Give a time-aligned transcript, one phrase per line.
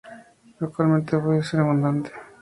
[0.59, 2.11] Localmente puede ser abundante.